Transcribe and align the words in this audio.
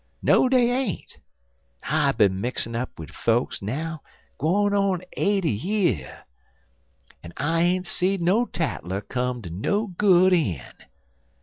No, 0.23 0.49
dey 0.49 0.71
ain't. 0.71 1.19
I 1.83 2.11
bin 2.13 2.41
mixin' 2.41 2.75
up 2.75 2.97
wid 2.97 3.13
fokes 3.13 3.61
now 3.61 4.01
gwine 4.39 4.73
on 4.73 5.01
eighty 5.13 5.51
year, 5.51 6.23
en 7.23 7.33
I 7.37 7.61
ain't 7.61 7.85
seed 7.85 8.19
no 8.19 8.45
tattler 8.45 9.01
come 9.01 9.43
ter 9.43 9.51
no 9.51 9.85
good 9.85 10.33
een'. 10.33 10.73